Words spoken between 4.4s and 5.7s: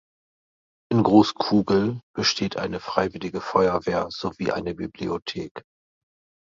eine Bibliothek.